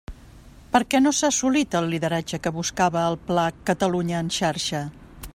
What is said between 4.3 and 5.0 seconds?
Xarxa?